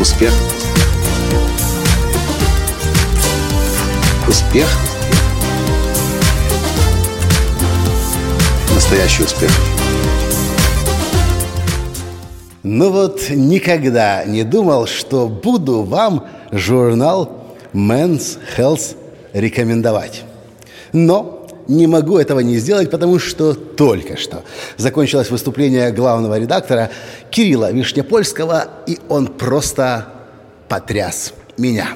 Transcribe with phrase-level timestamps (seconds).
[0.00, 0.32] Успех.
[4.26, 4.66] Успех.
[8.74, 9.50] Настоящий успех.
[12.62, 18.96] Ну вот никогда не думал, что буду вам журнал Men's Health
[19.34, 20.22] рекомендовать.
[20.94, 21.39] Но
[21.70, 24.42] не могу этого не сделать, потому что только что
[24.76, 26.90] закончилось выступление главного редактора
[27.30, 30.08] Кирилла Вишнепольского, и он просто
[30.68, 31.90] потряс меня.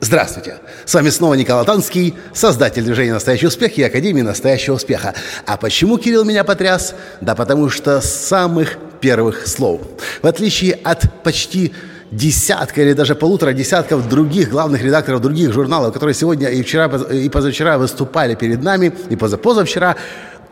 [0.00, 0.56] Здравствуйте!
[0.86, 5.14] С вами снова Николай Танский, создатель движения «Настоящий успех» и Академии «Настоящего успеха».
[5.44, 6.94] А почему Кирилл меня потряс?
[7.20, 9.82] Да потому что с самых первых слов.
[10.22, 11.74] В отличие от почти
[12.10, 17.28] десятка или даже полутора десятков других главных редакторов других журналов, которые сегодня и вчера, и
[17.28, 19.96] позавчера выступали перед нами, и позапозавчера,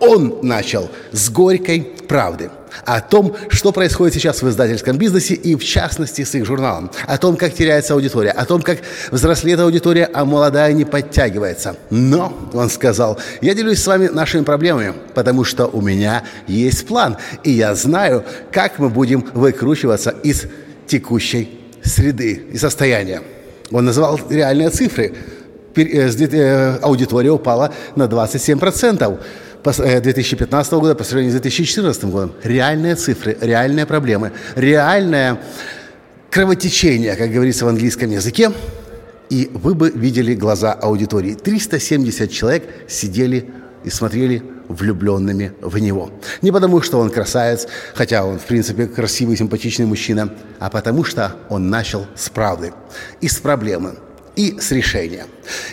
[0.00, 2.50] он начал с горькой правды
[2.84, 7.18] о том, что происходит сейчас в издательском бизнесе и в частности с их журналом, о
[7.18, 8.78] том, как теряется аудитория, о том, как
[9.10, 11.76] взрослеет аудитория, а молодая не подтягивается.
[11.90, 17.16] Но, он сказал, я делюсь с вами нашими проблемами, потому что у меня есть план,
[17.42, 20.46] и я знаю, как мы будем выкручиваться из
[20.88, 23.22] текущей среды и состояния.
[23.70, 25.14] Он называл реальные цифры.
[25.76, 29.20] Э, э, аудитория упала на 27%
[29.62, 32.32] 2015 э, года по сравнению с 2014 годом.
[32.42, 35.40] Реальные цифры, реальные проблемы, реальное
[36.30, 38.50] кровотечение, как говорится в английском языке,
[39.30, 41.34] и вы бы видели глаза аудитории.
[41.34, 43.50] 370 человек сидели
[43.84, 46.10] и смотрели влюбленными в него.
[46.42, 51.32] Не потому, что он красавец, хотя он, в принципе, красивый, симпатичный мужчина, а потому, что
[51.48, 52.72] он начал с правды
[53.20, 53.94] и с проблемы–
[54.38, 55.26] и с решения.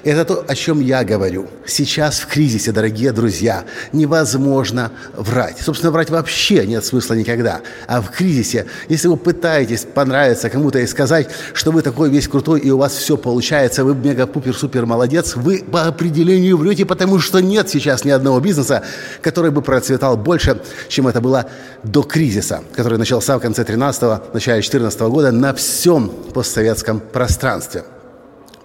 [0.03, 1.47] Это то, о чем я говорю.
[1.67, 3.63] Сейчас в кризисе, дорогие друзья,
[3.93, 5.59] невозможно врать.
[5.61, 7.61] Собственно, врать вообще нет смысла никогда.
[7.85, 12.59] А в кризисе, если вы пытаетесь понравиться кому-то и сказать, что вы такой весь крутой
[12.61, 17.69] и у вас все получается, вы мега-пупер-супер молодец, вы по определению врете, потому что нет
[17.69, 18.81] сейчас ни одного бизнеса,
[19.21, 21.45] который бы процветал больше, чем это было
[21.83, 27.83] до кризиса, который начался в конце 13-го, начале 14 -го года на всем постсоветском пространстве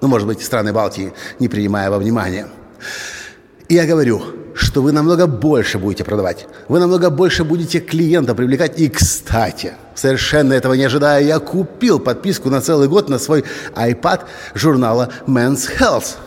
[0.00, 2.48] ну, может быть, страны Балтии, не принимая во внимание.
[3.68, 4.22] И я говорю,
[4.54, 6.46] что вы намного больше будете продавать.
[6.68, 8.78] Вы намного больше будете клиента привлекать.
[8.80, 13.44] И, кстати, совершенно этого не ожидая, я купил подписку на целый год на свой
[13.74, 14.22] iPad
[14.54, 16.16] журнала Men's Health–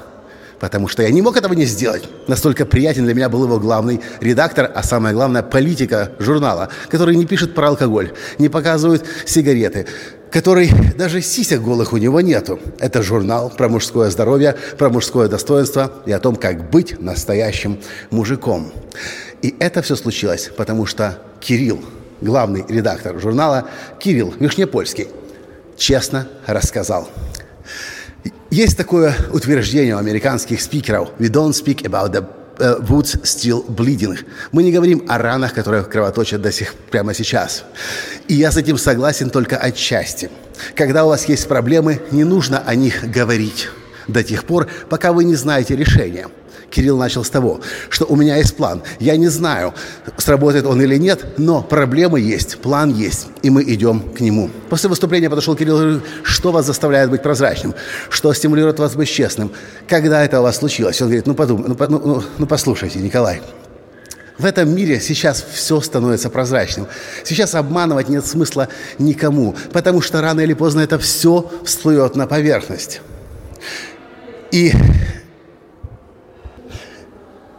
[0.63, 2.07] потому что я не мог этого не сделать.
[2.29, 7.25] Настолько приятен для меня был его главный редактор, а самое главное, политика журнала, который не
[7.25, 9.87] пишет про алкоголь, не показывает сигареты,
[10.33, 12.59] который даже сисек голых у него нету.
[12.79, 17.79] Это журнал про мужское здоровье, про мужское достоинство и о том, как быть настоящим
[18.09, 18.73] мужиком.
[19.43, 21.85] И это все случилось, потому что Кирилл,
[22.19, 25.07] главный редактор журнала, Кирилл Вишнепольский,
[25.77, 27.07] честно рассказал–
[28.53, 32.23] есть такое утверждение у американских спикеров «We don't speak about the
[32.57, 34.19] uh, wounds still bleeding».
[34.51, 37.63] Мы не говорим о ранах, которые кровоточат до сих прямо сейчас.
[38.27, 40.29] И я с этим согласен только отчасти.
[40.75, 43.69] Когда у вас есть проблемы, не нужно о них говорить
[44.07, 46.27] до тех пор, пока вы не знаете решения–
[46.69, 48.83] Кирилл начал с того, что у меня есть план.
[48.99, 49.73] Я не знаю,
[50.17, 54.49] сработает он или нет, но проблемы есть, план есть, и мы идем к нему.
[54.69, 57.73] После выступления подошел Кирилл и говорит, что вас заставляет быть прозрачным,
[58.09, 59.51] что стимулирует вас быть честным.
[59.87, 61.01] Когда это у вас случилось?
[61.01, 63.41] Он говорит, ну подумай, ну, ну, ну, ну послушайте, Николай,
[64.37, 66.87] в этом мире сейчас все становится прозрачным.
[67.23, 73.01] Сейчас обманывать нет смысла никому, потому что рано или поздно это все всплывет на поверхность.
[74.51, 74.71] И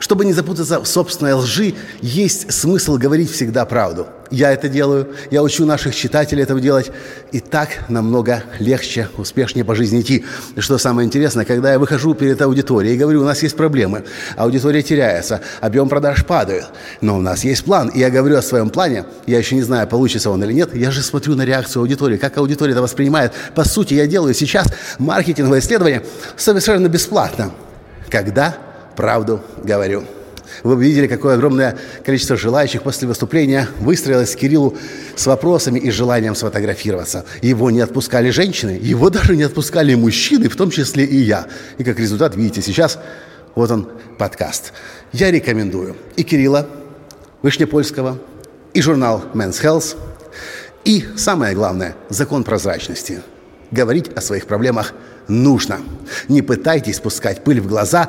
[0.04, 4.06] чтобы не запутаться в собственной лжи, есть смысл говорить всегда правду.
[4.31, 6.91] Я это делаю, я учу наших читателей этого делать,
[7.32, 10.26] и так намного легче, успешнее по жизни идти.
[10.59, 14.04] Что самое интересное, когда я выхожу перед аудиторией и говорю, у нас есть проблемы,
[14.36, 16.66] аудитория теряется, объем продаж падает,
[17.00, 19.89] но у нас есть план, и я говорю о своем плане, я еще не знаю,
[19.89, 23.33] получится он или нет, я же смотрю на реакцию аудитории, как аудитория это воспринимает.
[23.54, 24.66] По сути, я делаю сейчас
[24.98, 26.04] маркетинговое исследование
[26.36, 27.53] совершенно бесплатно.
[28.10, 28.54] Когда
[28.97, 30.05] правду говорю.
[30.63, 34.77] Вы видели, какое огромное количество желающих после выступления выстроилось к Кириллу
[35.17, 37.25] с вопросами и желанием сфотографироваться.
[37.43, 41.47] Его не отпускали женщины, его даже не отпускали мужчины, в том числе и я.
[41.79, 42.99] И как результат, видите, сейчас
[43.55, 43.89] вот он,
[44.19, 44.73] подкаст.
[45.13, 46.69] Я рекомендую и Кирилла
[47.43, 48.19] Вышнепольского,
[48.73, 49.97] и журнал Men's Health,
[50.85, 53.23] и, самое главное, закон прозрачности.
[53.71, 54.93] Говорить о своих проблемах
[55.29, 55.79] нужно.
[56.29, 58.09] Не пытайтесь спускать пыль в глаза,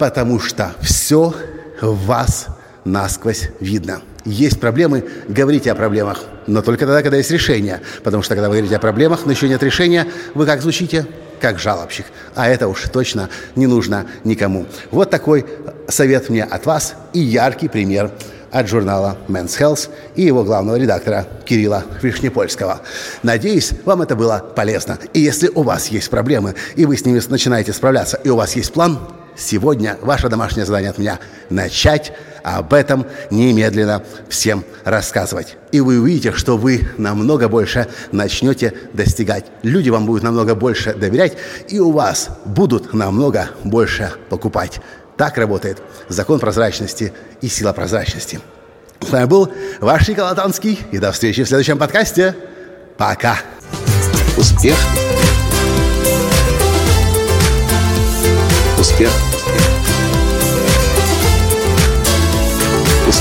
[0.00, 1.34] потому что все
[1.82, 2.46] в вас
[2.86, 4.00] насквозь видно.
[4.24, 6.22] Есть проблемы, говорите о проблемах.
[6.46, 7.82] но только тогда, когда есть решение.
[8.02, 11.06] Потому что, когда вы говорите о проблемах, но еще нет решения, вы как звучите?
[11.38, 12.06] Как жалобщик.
[12.34, 14.64] А это уж точно не нужно никому.
[14.90, 15.44] Вот такой
[15.86, 18.10] совет мне от вас и яркий пример
[18.50, 22.80] от журнала Men's Health и его главного редактора Кирилла Вишнепольского.
[23.22, 24.98] Надеюсь, вам это было полезно.
[25.12, 28.56] И если у вас есть проблемы, и вы с ними начинаете справляться, и у вас
[28.56, 28.98] есть план,
[29.40, 31.18] сегодня ваше домашнее задание от меня–
[31.50, 35.56] начать об этом немедленно всем рассказывать.
[35.72, 39.46] И вы увидите, что вы намного больше начнете достигать.
[39.62, 41.36] Люди вам будут намного больше доверять,
[41.68, 44.80] и у вас будут намного больше покупать.
[45.16, 45.78] Так работает
[46.08, 48.40] закон прозрачности и сила прозрачности.
[49.00, 49.50] С вами был
[49.80, 52.34] ваш Николай Танский, и до встречи в следующем подкасте.
[52.96, 53.38] Пока!
[54.36, 54.76] Успех!
[58.78, 59.29] Успех!